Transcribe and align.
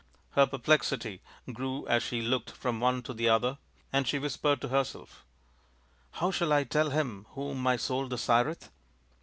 Her 0.31 0.47
perplexity 0.47 1.21
grew 1.53 1.85
as 1.85 2.01
she 2.01 2.23
looked 2.23 2.49
from 2.49 2.79
one 2.79 3.03
to 3.03 3.13
the 3.13 3.29
other, 3.29 3.59
and 3.93 4.07
she 4.07 4.17
whispered 4.17 4.59
to 4.61 4.69
herself," 4.69 5.23
How 6.13 6.31
shall 6.31 6.51
I 6.51 6.63
tell 6.63 6.89
him 6.89 7.27
whom 7.35 7.59
my 7.61 7.75
soul 7.77 8.07
desireth 8.07 8.71